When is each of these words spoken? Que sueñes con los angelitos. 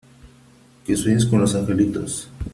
Que 0.83 0.97
sueñes 0.97 1.27
con 1.27 1.41
los 1.41 1.53
angelitos. 1.53 2.27